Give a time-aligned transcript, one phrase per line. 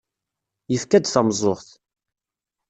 [0.71, 1.67] Yefka-d tameẓẓuɣt.